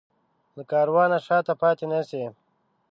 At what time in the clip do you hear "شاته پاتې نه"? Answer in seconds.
1.27-2.01